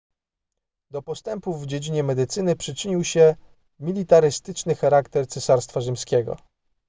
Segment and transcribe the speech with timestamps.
[0.91, 3.35] do postępów w dziedzinie medycyny przyczynił się
[3.79, 6.37] militarystyczny charakter cesarstwa rzymskiego